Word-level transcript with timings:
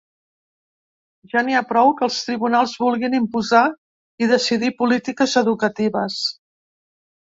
Ja 1.33 1.43
n’hi 1.49 1.57
ha 1.59 1.61
prou 1.73 1.91
que 1.99 2.03
els 2.09 2.17
tribunals 2.31 2.75
vulguin 2.87 3.19
imposar 3.21 3.63
i 4.25 4.33
decidir 4.35 4.75
polítiques 4.85 5.41
educatives. 5.47 6.23